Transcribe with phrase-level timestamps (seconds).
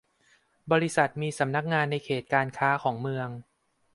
[0.71, 3.29] บริษัทมีสำนักงานในเขตการค้าของเมือง